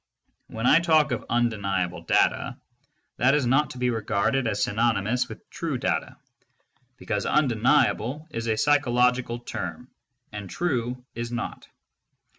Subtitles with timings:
[0.47, 2.57] When I talk of "undeniable data"
[3.17, 6.17] that is not to be regarded as synon ymous with "true data,"
[6.97, 9.91] because "undeniable" is a psycho logical term
[10.31, 11.67] and "true" is not.